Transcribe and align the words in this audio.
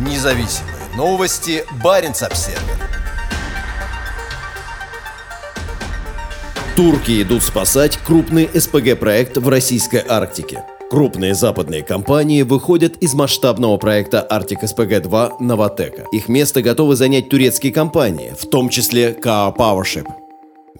Независимые 0.00 0.76
новости. 0.96 1.62
Барин 1.84 2.12
обсерва 2.12 2.60
Турки 6.74 7.20
идут 7.20 7.42
спасать 7.42 7.98
крупный 7.98 8.48
СПГ-проект 8.54 9.36
в 9.36 9.46
российской 9.50 10.02
Арктике. 10.08 10.64
Крупные 10.90 11.34
западные 11.34 11.82
компании 11.82 12.40
выходят 12.40 12.96
из 12.96 13.12
масштабного 13.12 13.76
проекта 13.76 14.26
Arctic 14.30 14.62
SPG-2 14.62 15.34
Новотека. 15.40 16.06
Их 16.12 16.28
место 16.28 16.62
готовы 16.62 16.96
занять 16.96 17.28
турецкие 17.28 17.70
компании, 17.70 18.32
в 18.38 18.46
том 18.46 18.70
числе 18.70 19.12
Car 19.12 19.54
Powership. 19.54 20.06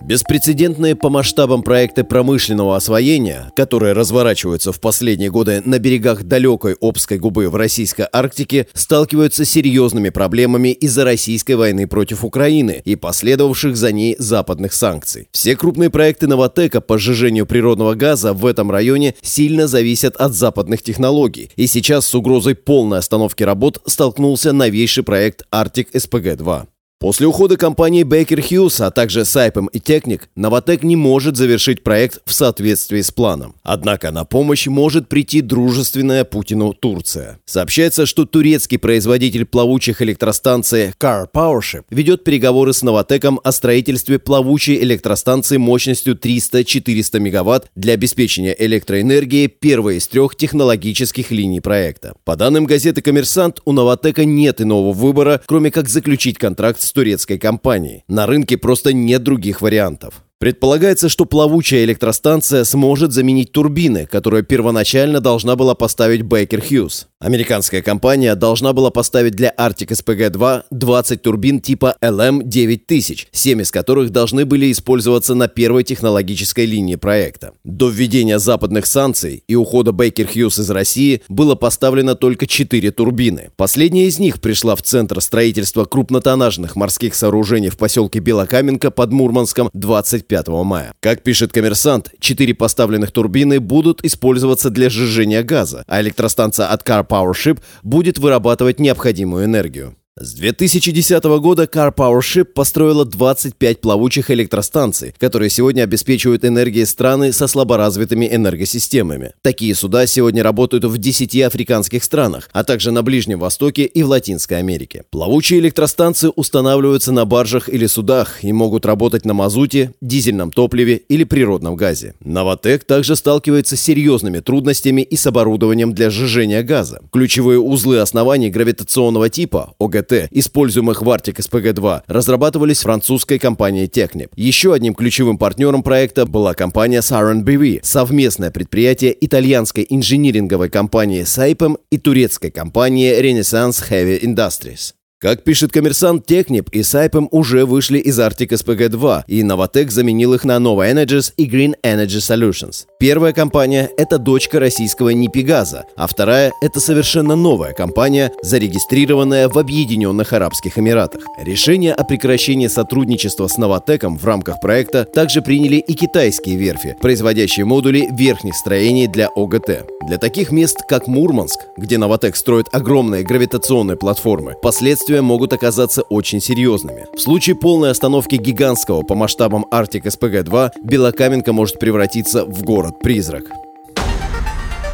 Беспрецедентные 0.01 0.97
по 0.97 1.11
масштабам 1.11 1.63
проекты 1.63 2.05
промышленного 2.05 2.77
освоения, 2.77 3.53
которые 3.55 3.93
разворачиваются 3.93 4.73
в 4.73 4.81
последние 4.81 5.31
годы 5.31 5.63
на 5.65 5.79
берегах 5.79 6.23
далекой 6.23 6.77
Обской 6.81 7.19
губы 7.19 7.49
в 7.51 7.57
российской 7.57 8.07
Арктике, 8.11 8.67
сталкиваются 8.73 9.45
с 9.45 9.51
серьезными 9.51 10.09
проблемами 10.09 10.71
из-за 10.71 11.05
российской 11.05 11.53
войны 11.53 11.87
против 11.87 12.25
Украины 12.25 12.81
и 12.85 12.97
последовавших 12.97 13.77
за 13.77 13.93
ней 13.93 14.17
западных 14.19 14.73
санкций. 14.73 15.29
Все 15.33 15.55
крупные 15.55 15.91
проекты 15.91 16.27
Новотека 16.27 16.81
по 16.81 16.97
сжижению 16.97 17.47
природного 17.47 17.95
газа 17.95 18.33
в 18.33 18.47
этом 18.47 18.71
районе 18.71 19.15
сильно 19.23 19.67
зависят 19.67 20.17
от 20.17 20.35
западных 20.35 20.83
технологий, 20.83 21.51
и 21.57 21.67
сейчас 21.67 22.07
с 22.07 22.15
угрозой 22.15 22.55
полной 22.55 22.99
остановки 22.99 23.43
работ 23.43 23.81
столкнулся 23.87 24.53
новейший 24.53 25.05
проект 25.05 25.45
Arctic 25.53 25.89
SPG-2. 25.93 26.70
После 27.01 27.27
ухода 27.27 27.57
компании 27.57 28.05
Baker 28.05 28.47
Hughes, 28.47 28.85
а 28.85 28.91
также 28.91 29.21
Saipem 29.21 29.69
и 29.73 29.79
Technic, 29.79 30.25
Новотек 30.37 30.83
не 30.83 30.97
может 30.97 31.35
завершить 31.35 31.83
проект 31.83 32.21
в 32.27 32.35
соответствии 32.35 33.01
с 33.01 33.11
планом. 33.11 33.55
Однако 33.63 34.11
на 34.11 34.27
помощь 34.27 34.67
может 34.67 35.09
прийти 35.09 35.41
дружественная 35.41 36.25
Путину 36.25 36.75
Турция. 36.75 37.39
Сообщается, 37.47 38.05
что 38.05 38.27
турецкий 38.27 38.79
производитель 38.79 39.47
плавучих 39.47 40.03
электростанций 40.03 40.93
Car 41.01 41.27
Powership 41.33 41.85
ведет 41.89 42.23
переговоры 42.23 42.75
с 42.75 42.83
Новотеком 42.83 43.41
о 43.43 43.53
строительстве 43.53 44.19
плавучей 44.19 44.83
электростанции 44.83 45.57
мощностью 45.57 46.17
300-400 46.17 47.19
мегаватт 47.19 47.71
для 47.75 47.95
обеспечения 47.95 48.55
электроэнергии 48.59 49.47
первой 49.47 49.97
из 49.97 50.07
трех 50.07 50.37
технологических 50.37 51.31
линий 51.31 51.61
проекта. 51.61 52.13
По 52.27 52.37
данным 52.37 52.67
газеты 52.67 53.01
«Коммерсант», 53.01 53.61
у 53.65 53.73
Новотека 53.73 54.27
нет 54.27 54.61
иного 54.61 54.93
выбора, 54.93 55.41
кроме 55.47 55.71
как 55.71 55.89
заключить 55.89 56.37
контракт 56.37 56.83
с 56.83 56.90
с 56.91 56.93
турецкой 56.93 57.39
компанией. 57.39 58.03
На 58.09 58.27
рынке 58.27 58.59
просто 58.59 58.93
нет 58.93 59.23
других 59.23 59.63
вариантов. 59.63 60.25
Предполагается, 60.41 61.11
что 61.11 61.27
плавучая 61.27 61.85
электростанция 61.85 62.65
сможет 62.65 63.13
заменить 63.13 63.53
турбины, 63.53 64.07
которые 64.07 64.43
первоначально 64.43 65.21
должна 65.21 65.55
была 65.55 65.75
поставить 65.75 66.23
Baker 66.23 66.67
Hughes. 66.67 67.05
Американская 67.19 67.83
компания 67.83 68.35
должна 68.35 68.73
была 68.73 68.91
поставить 68.91 69.35
для 69.35 69.53
Arctic 69.59 69.89
SPG-2 69.89 70.63
20 70.71 71.21
турбин 71.21 71.61
типа 71.61 71.95
LM9000, 72.01 73.27
7 73.31 73.61
из 73.61 73.71
которых 73.71 74.09
должны 74.09 74.47
были 74.47 74.73
использоваться 74.73 75.35
на 75.35 75.47
первой 75.47 75.85
технологической 75.85 76.65
линии 76.65 76.95
проекта. 76.97 77.53
До 77.63 77.91
введения 77.91 78.39
западных 78.39 78.87
санкций 78.87 79.45
и 79.47 79.55
ухода 79.55 79.91
Baker 79.91 80.27
Hughes 80.27 80.59
из 80.59 80.71
России 80.71 81.21
было 81.29 81.55
поставлено 81.55 82.15
только 82.15 82.47
4 82.47 82.91
турбины. 82.93 83.51
Последняя 83.57 84.07
из 84.07 84.19
них 84.19 84.41
пришла 84.41 84.75
в 84.75 84.81
центр 84.81 85.21
строительства 85.21 85.85
крупнотоннажных 85.85 86.77
морских 86.77 87.15
сооружений 87.15 87.69
в 87.69 87.77
поселке 87.77 88.21
Белокаменка 88.21 88.91
под 88.91 89.13
Мурманском 89.13 89.69
25 89.75 90.30
5 90.31 90.49
мая. 90.65 90.95
Как 91.01 91.25
пишет 91.25 91.53
коммерсант, 91.53 92.13
четыре 92.21 92.55
поставленных 92.55 93.11
турбины 93.11 93.59
будут 93.59 94.05
использоваться 94.05 94.71
для 94.71 94.89
сжижения 94.89 95.43
газа, 95.43 95.83
а 95.89 96.01
электростанция 96.01 96.69
от 96.69 96.89
Car 96.89 97.05
Power 97.05 97.33
Ship 97.33 97.59
будет 97.83 98.19
вырабатывать 98.19 98.79
необходимую 98.79 99.45
энергию. 99.45 99.97
С 100.19 100.35
2010 100.35 101.23
года 101.41 101.65
Car 101.65 101.95
Power 101.95 102.19
Ship 102.19 102.45
построила 102.45 103.07
25 103.07 103.81
плавучих 103.81 104.31
электростанций, 104.31 105.15
которые 105.17 105.49
сегодня 105.51 105.85
обеспечивают 105.85 106.45
энергией 106.45 106.85
страны 106.85 107.33
со 107.33 107.47
слаборазвитыми 107.47 108.29
энергосистемами. 108.31 109.33
Такие 109.41 109.75
суда 109.75 110.07
сегодня 110.07 110.43
работают 110.43 110.85
в 110.85 110.99
10 110.99 111.41
африканских 111.43 112.05
странах, 112.05 112.51
а 112.53 112.65
также 112.65 112.91
на 112.91 113.03
Ближнем 113.03 113.39
Востоке 113.39 113.85
и 113.85 114.03
в 114.03 114.09
Латинской 114.09 114.59
Америке. 114.59 115.05
Плавучие 115.11 115.61
электростанции 115.61 116.31
устанавливаются 116.37 117.13
на 117.13 117.25
баржах 117.25 117.71
или 117.71 117.87
судах 117.87 118.45
и 118.45 118.53
могут 118.53 118.85
работать 118.85 119.25
на 119.25 119.33
мазуте, 119.33 119.95
дизельном 120.03 120.51
топливе 120.51 120.97
или 120.97 121.25
природном 121.25 121.77
газе. 121.77 122.15
Новотек 122.21 122.85
также 122.85 123.17
сталкивается 123.17 123.77
с 123.77 123.81
серьезными 123.81 124.41
трудностями 124.41 125.01
и 125.01 125.17
с 125.17 125.27
оборудованием 125.27 125.95
для 125.95 126.11
сжижения 126.11 126.63
газа. 126.63 127.01
Ключевые 127.11 127.59
узлы 127.59 128.01
оснований 128.01 128.51
гравитационного 128.51 129.31
типа 129.31 129.75
ОГТ 129.79 130.10
ТТ, 130.11 130.29
используемых 130.31 131.03
в 131.03 131.09
Arctic 131.09 131.37
SPG-2, 131.37 132.03
разрабатывались 132.07 132.81
французской 132.81 133.39
компанией 133.39 133.87
Technip. 133.87 134.31
Еще 134.37 134.75
одним 134.75 134.95
ключевым 134.95 135.39
партнером 135.39 135.83
проекта 135.83 136.27
была 136.27 136.55
компания 136.55 136.99
Saran 136.99 137.45
BV, 137.45 137.81
совместное 137.83 138.51
предприятие 138.51 139.17
итальянской 139.25 139.87
инжиниринговой 139.89 140.69
компании 140.69 141.23
Saipem 141.23 141.79
и 141.91 141.99
турецкой 141.99 142.51
компании 142.51 143.19
Renaissance 143.21 143.83
Heavy 143.89 144.21
Industries. 144.21 144.95
Как 145.23 145.45
пишет 145.45 145.71
коммерсант, 145.71 146.25
Технип 146.25 146.71
и 146.71 146.83
Сайпем 146.83 147.29
уже 147.31 147.67
вышли 147.67 147.99
из 147.99 148.19
Arctic 148.19 148.53
SPG-2, 148.53 149.25
и 149.27 149.43
Новотек 149.43 149.91
заменил 149.91 150.33
их 150.33 150.45
на 150.45 150.57
Nova 150.57 150.91
Energies 150.91 151.35
и 151.37 151.47
Green 151.47 151.75
Energy 151.85 152.21
Solutions. 152.21 152.87
Первая 152.99 153.35
компания– 153.35 153.91
это 153.99 154.17
дочка 154.17 154.59
российского 154.59 155.11
Нипигаза, 155.11 155.85
а 155.95 156.07
вторая– 156.07 156.53
это 156.63 156.81
совершенно 156.81 157.37
новая 157.37 157.75
компания, 157.75 158.33
зарегистрированная 158.43 159.51
в 159.51 159.59
Объединенных 159.59 160.33
Арабских 160.33 160.79
Эмиратах. 160.79 161.23
Решение 161.39 161.93
о 161.93 162.05
прекращении 162.05 162.69
сотрудничества 162.69 163.47
с 163.47 163.59
Новотеком 163.59 164.17
в 164.17 164.25
рамках 164.25 164.63
проекта 164.63 165.05
также 165.05 165.43
приняли 165.43 165.77
и 165.77 165.93
китайские 165.93 166.57
верфи, 166.57 166.97
производящие 166.99 167.67
модули 167.67 168.09
верхних 168.17 168.57
строений 168.57 169.07
для 169.07 169.29
ОГТ. 169.37 169.85
Для 170.09 170.17
таких 170.17 170.51
мест, 170.51 170.79
как 170.89 171.09
Мурманск, 171.09 171.61
где 171.77 171.99
Новотек 171.99 172.37
строит 172.37 172.69
огромные 172.73 173.23
гравитационные 173.23 173.99
платформы, 173.99 174.55
последствия 174.63 175.10
последствия 175.11 175.23
могут 175.23 175.53
оказаться 175.53 176.03
очень 176.03 176.41
серьезными. 176.41 177.07
В 177.17 177.21
случае 177.21 177.57
полной 177.57 177.91
остановки 177.91 178.37
гигантского 178.37 179.03
по 179.03 179.15
масштабам 179.15 179.67
Arctic 179.73 180.05
SPG-2 180.05 180.71
Белокаменка 180.83 181.53
может 181.53 181.79
превратиться 181.79 182.45
в 182.45 182.63
город-призрак. 182.63 183.45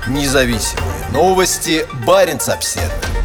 Независимые 0.09 1.07
новости. 1.13 1.85
Барин 2.07 2.39
обседный. 2.47 3.16